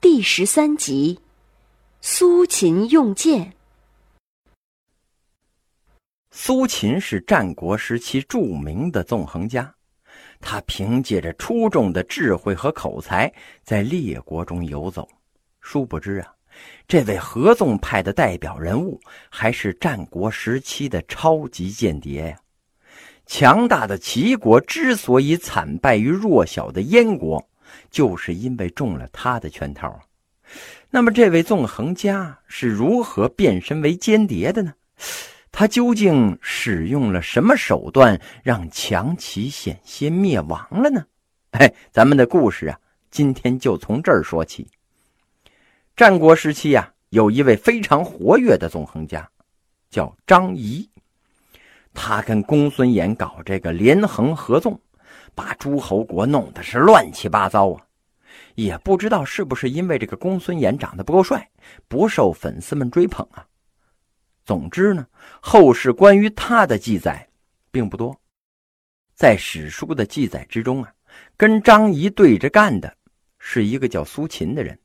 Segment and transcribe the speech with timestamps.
[0.00, 1.20] 第十三集：
[2.00, 3.52] 苏秦用剑。
[6.30, 9.74] 苏秦是战国时期著名的纵横家，
[10.40, 13.30] 他凭借着出众的智慧和口才，
[13.62, 15.06] 在列国中游走。
[15.60, 16.32] 殊不知啊，
[16.88, 18.98] 这位合纵派的代表人物，
[19.28, 22.40] 还是战国时期的超级间谍呀！
[23.26, 27.49] 强大的齐国之所以惨败于弱小的燕国。
[27.90, 30.00] 就是因为中了他的圈套啊！
[30.90, 34.74] 那么，这位纵横家是如何变身为间谍的呢？
[35.52, 41.04] 他究竟使用了什么手段，让强齐险些灭亡了呢？
[41.52, 42.78] 哎，咱们的故事啊，
[43.10, 44.68] 今天就从这儿说起。
[45.96, 49.28] 战国时期呀，有一位非常活跃的纵横家，
[49.90, 50.88] 叫张仪。
[51.92, 54.80] 他跟公孙衍搞这个连横合纵。
[55.34, 57.86] 把诸侯国弄得是乱七八糟啊！
[58.54, 61.48] 也不知道是不是因为这个公孙衍长得不够帅，
[61.88, 63.46] 不受粉丝们追捧啊。
[64.44, 65.06] 总之呢，
[65.40, 67.26] 后世关于他的记载
[67.70, 68.18] 并不多。
[69.14, 70.92] 在史书的记载之中啊，
[71.36, 72.92] 跟张仪对着干的
[73.38, 74.78] 是一个叫苏秦的人。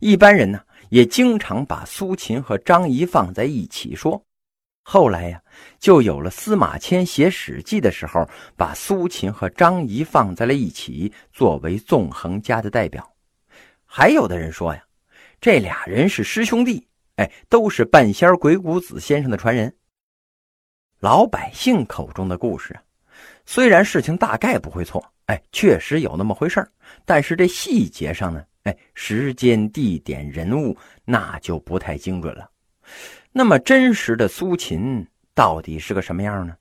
[0.00, 4.22] 一般人呢，也经常把苏秦和张仪放在一起说。
[4.86, 5.42] 后来呀，
[5.78, 13.10] 就有了司马迁写《史记》的时候，把苏秦和张仪放在了一起，作为纵横家的代表。
[13.86, 14.84] 还有的人说呀，
[15.40, 19.74] 这俩人是师兄弟，哎，都是半仙鬼谷子先生的传人。
[21.00, 22.82] 老百姓口中的故事啊，
[23.46, 26.62] 虽然事情大概不会错，哎，确实有那么回事
[27.06, 32.50] 但是这细节上呢，哎，时间、地点、人物，那就不太精准了。
[33.36, 35.04] 那么真实的苏秦
[35.34, 36.56] 到底是个什么样呢？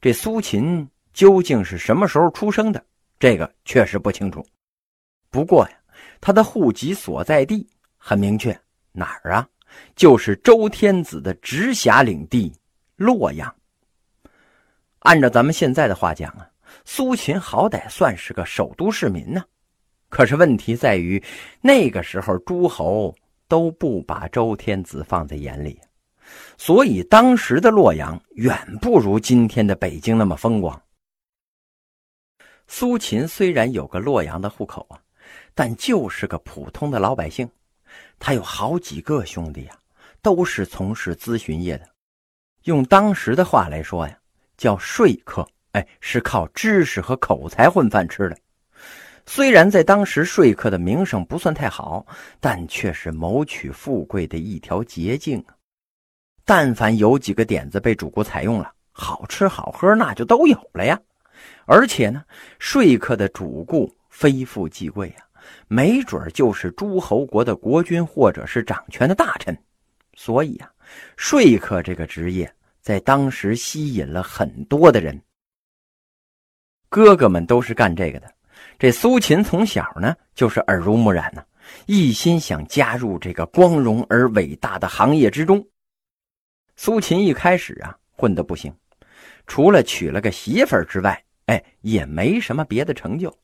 [0.00, 2.82] 这苏秦究竟是什么时候出生的？
[3.18, 4.42] 这个确实不清楚。
[5.28, 5.76] 不过呀，
[6.18, 8.58] 他的户籍所在地很明确，
[8.90, 9.46] 哪儿啊？
[9.94, 12.50] 就是周天子的直辖领地
[12.96, 13.54] 洛阳。
[15.00, 16.48] 按照咱们现在的话讲啊，
[16.86, 19.44] 苏秦好歹算是个首都市民呢。
[20.08, 21.22] 可是问题在于，
[21.60, 23.14] 那个时候诸侯
[23.46, 25.78] 都不把周天子放在眼里。
[26.60, 30.82] 所以，当时的洛阳远不如今天的北京那么风光。
[32.66, 35.00] 苏秦虽然有个洛阳的户口啊，
[35.54, 37.48] 但就是个普通的老百姓。
[38.18, 39.78] 他有好几个兄弟呀，
[40.20, 41.88] 都是从事咨询业的。
[42.64, 44.18] 用当时的话来说呀，
[44.56, 45.48] 叫说客。
[45.72, 48.36] 哎，是靠知识和口才混饭吃的。
[49.26, 52.04] 虽然在当时说客的名声不算太好，
[52.40, 55.54] 但却是谋取富贵的一条捷径啊。
[56.48, 60.98] 但凡有几个点子被主顾采用了，好吃好喝那就都有了呀。
[61.66, 62.24] 而且呢，
[62.58, 65.28] 说客的主顾非富即贵啊，
[65.66, 69.54] 没准就是诸侯国的国君或者是掌权的大臣。
[70.14, 70.70] 所以啊，
[71.18, 75.20] 说客这个职业在当时吸引了很多的人。
[76.88, 78.32] 哥哥们都是干这个的，
[78.78, 81.44] 这苏秦从小呢就是耳濡目染呢，
[81.84, 85.62] 一心想加入这个光荣而伟大的行业之中。
[86.80, 88.72] 苏秦一开始啊混得不行，
[89.48, 93.36] 除了娶了个媳妇儿之外，哎，也没什么别的成就。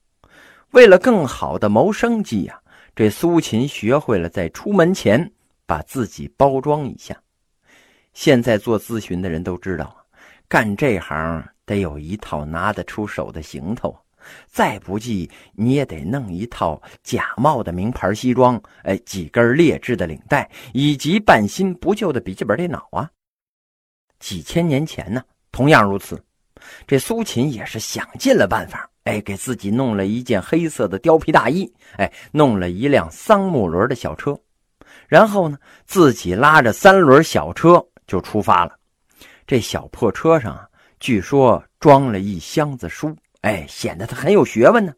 [0.71, 2.57] 为了更好的谋生计呀，
[2.95, 5.33] 这苏秦学会了在出门前
[5.67, 7.21] 把自己包装一下。
[8.13, 9.97] 现在做咨询的人都知道，
[10.47, 13.99] 干这行得有一套拿得出手的行头，
[14.47, 23.11] 再不济你也得弄一套假冒的名牌西装，哎，几根劣质的领带，以及半新不旧的笔记本电脑啊。
[24.25, 26.19] 几千年前呢，同样如此。
[26.87, 34.35] 这苏秦也是想尽了办法，哎，给自己弄了一件黑色的貂皮大衣，哎，弄了一辆桑木轮的小车，
[35.09, 38.75] 然后呢，自己拉着三轮小车就出发了。
[39.47, 40.67] 这小破车上啊，
[40.99, 44.95] 据说装了一箱子书，哎，显得他很有学问呢。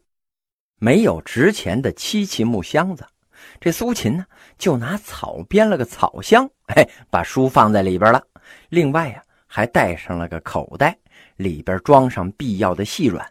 [0.79, 3.05] 没有值钱的漆器木箱子，
[3.59, 4.25] 这苏秦呢，
[4.57, 8.23] 就拿草编了个草箱，哎，把书放在里边了。
[8.69, 10.97] 另外呀，还带上了个口袋，
[11.35, 13.25] 里边装上必要的细软。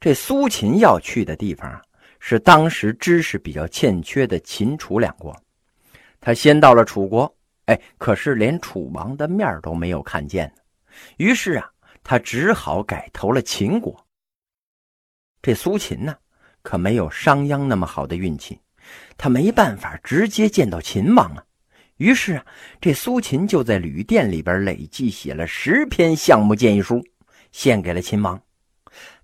[0.00, 1.82] 这苏秦要去的地方啊，
[2.18, 5.34] 是当时知识比较欠缺的秦楚两国。
[6.20, 7.32] 他先到了楚国，
[7.66, 10.52] 哎，可是连楚王的面都没有看见。
[11.16, 11.70] 于是啊，
[12.02, 13.94] 他只好改投了秦国。
[15.42, 16.16] 这苏秦呢，
[16.62, 18.58] 可没有商鞅那么好的运气，
[19.16, 21.44] 他没办法直接见到秦王啊。
[21.96, 22.46] 于是啊，
[22.80, 27.00] 这苏秦就在旅店里边累计写了十篇项目建议书，
[27.52, 28.40] 献给了秦王。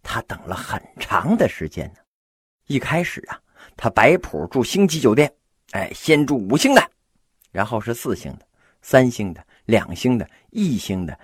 [0.03, 2.01] 他等了很长的时间呢。
[2.69, 3.39] 一开始啊，
[3.77, 5.33] 他摆谱住星级酒店，
[5.73, 6.91] 哎，先住五星的，
[7.51, 8.47] 然后是四星的、
[8.83, 11.19] 三星的、两星的、一星的，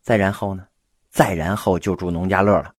[0.00, 0.64] 再然后呢，
[1.10, 2.72] 再然后就住农家乐了。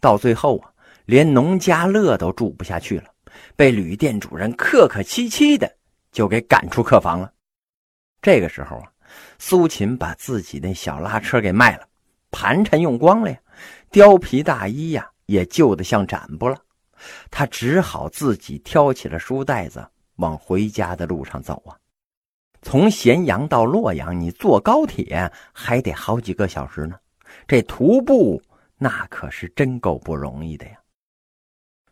[0.00, 0.72] 到最后啊，
[1.06, 3.04] 连农家乐都住不下去了，
[3.56, 5.70] 被旅店主人客客气气的
[6.12, 7.32] 就给赶出客房了。
[8.20, 8.90] 这个时候啊，
[9.38, 11.86] 苏秦把自己那小拉车给卖了，
[12.30, 13.38] 盘缠用光了呀，
[13.90, 16.58] 貂皮大衣呀也旧得像展布了。
[17.30, 19.86] 他只好自己挑起了书袋子，
[20.16, 21.76] 往回家的路上走啊。
[22.60, 26.96] 从咸阳到洛阳，你坐高铁还得好几个小时呢。
[27.46, 28.42] 这徒步
[28.76, 30.72] 那可是真够不容易的呀。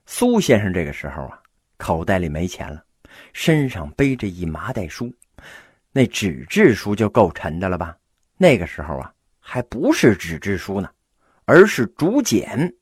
[0.07, 1.39] 苏先生这个时候啊，
[1.77, 2.83] 口袋里没钱了，
[3.33, 5.13] 身上背着一麻袋书，
[5.91, 7.97] 那纸质书就够沉的了吧？
[8.37, 10.89] 那个时候啊，还不是纸质书呢，
[11.45, 12.73] 而是竹简。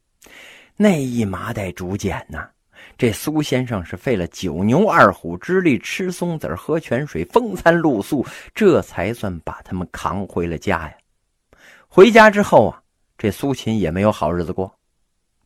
[0.76, 2.46] 那一麻袋竹简呐，
[2.98, 8.24] 这苏先生是费了九牛二虎之力，吃松子喝泉水，风餐露宿，
[8.54, 10.94] 这才算把他们扛回了家呀。
[11.88, 12.82] 回家之后啊，
[13.16, 14.78] 这苏秦也没有好日子过。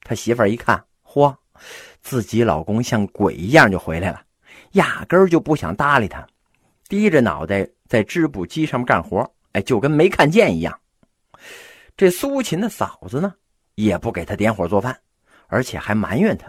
[0.03, 1.37] 他媳妇儿一看，嚯，
[2.03, 4.23] 自己老公像鬼一样就回来了，
[4.73, 6.27] 压根儿就不想搭理他，
[6.89, 10.79] 低着脑袋在织布机上面干活，哎，就跟没看见一样。
[11.97, 13.35] 这苏秦的嫂子呢，
[13.75, 14.99] 也不给他点火做饭。
[15.51, 16.47] 而且还埋怨他，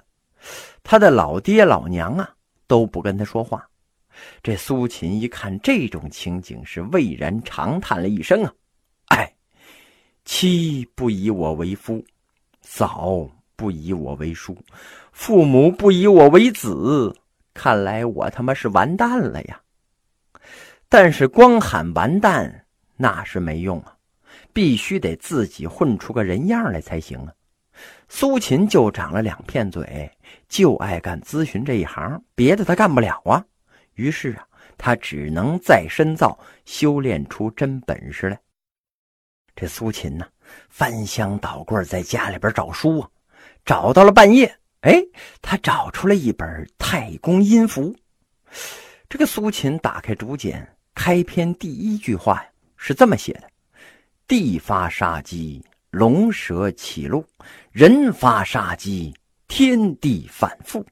[0.84, 2.30] 他的老爹老娘啊
[2.68, 3.66] 都不跟他说话。
[4.44, 8.54] 这苏秦一看这种情景，是蔚然长叹了一声啊，
[9.06, 9.34] 哎，
[10.26, 12.04] 妻不以我为夫，
[12.62, 13.26] 嫂
[13.60, 14.58] 不以我为叔，
[15.12, 17.14] 父母不以我为子，
[17.54, 19.60] 看来我他妈是完蛋了呀！
[20.88, 22.66] 但是光喊完蛋
[22.96, 23.98] 那是没用啊，
[24.54, 27.34] 必须得自己混出个人样来才行啊。
[28.08, 30.10] 苏秦就长了两片嘴，
[30.48, 33.44] 就爱干咨询这一行，别的他干不了啊。
[33.96, 34.48] 于是啊，
[34.78, 38.40] 他只能再深造，修炼出真本事来。
[39.54, 40.26] 这苏秦呢，
[40.70, 43.10] 翻箱倒柜在家里边找书啊，
[43.70, 45.00] 找到了半夜，哎，
[45.44, 46.48] 他找出了一本
[46.80, 47.94] 《太公阴符》。
[49.08, 53.44] 这个苏秦打开竹简，开篇第一句话呀，是这么写的
[54.28, 57.24] ：“地发杀机。”龙蛇起路，
[57.72, 59.14] 人发杀机，
[59.48, 60.84] 天地反复。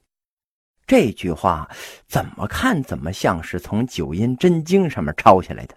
[0.86, 1.68] 这句话
[2.06, 5.74] 怎么看怎么像是从《九阴真经》上面抄下来的。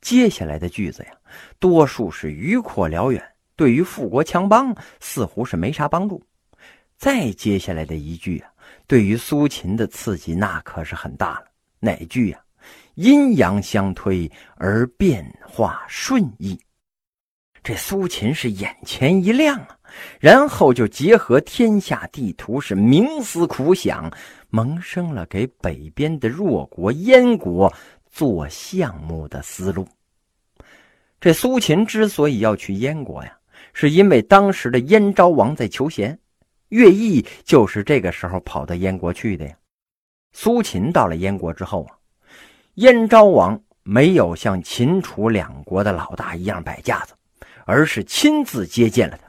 [0.00, 1.10] 接下来的句子呀，
[1.58, 3.22] 多数是迂阔辽远，
[3.58, 6.22] 对于富国强邦似乎是没啥帮助。
[6.96, 8.48] 再接下来的一句啊，
[8.86, 11.46] 对于苏秦的刺激那可是很大了。
[11.80, 12.38] 哪句呀？
[12.94, 16.58] 阴阳相推而变化顺意。
[17.64, 19.76] 这苏秦是眼前一亮啊，
[20.20, 24.10] 然后就结合天下地图，是冥思苦想，
[24.50, 27.72] 萌生了给北边的弱国燕国
[28.10, 29.86] 做项目的思路。
[31.20, 33.37] 这苏秦之所以要去燕国呀，
[33.78, 36.18] 是因为当时的燕昭王在求贤，
[36.68, 39.54] 乐毅就是这个时候跑到燕国去的呀。
[40.32, 41.94] 苏秦到了燕国之后啊，
[42.74, 47.14] 燕昭王没有像秦楚两国的老大一样摆架子。
[47.70, 49.27] 而是亲自接见了他，